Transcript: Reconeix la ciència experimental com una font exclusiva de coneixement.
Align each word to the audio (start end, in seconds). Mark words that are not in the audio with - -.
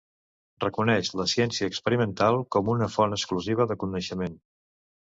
Reconeix 0.63 1.11
la 1.19 1.27
ciència 1.35 1.69
experimental 1.73 2.41
com 2.57 2.73
una 2.77 2.91
font 2.99 3.17
exclusiva 3.21 3.71
de 3.75 3.81
coneixement. 3.87 4.43